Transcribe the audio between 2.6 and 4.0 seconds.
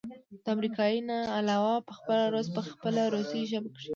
خپله روسۍ ژبه کښې